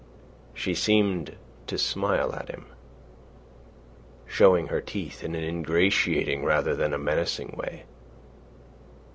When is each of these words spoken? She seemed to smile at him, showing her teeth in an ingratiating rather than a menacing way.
She 0.55 0.73
seemed 0.73 1.35
to 1.67 1.77
smile 1.77 2.33
at 2.33 2.47
him, 2.49 2.65
showing 4.25 4.69
her 4.69 4.81
teeth 4.81 5.23
in 5.23 5.35
an 5.35 5.43
ingratiating 5.43 6.43
rather 6.43 6.73
than 6.75 6.91
a 6.91 6.97
menacing 6.97 7.53
way. 7.55 7.83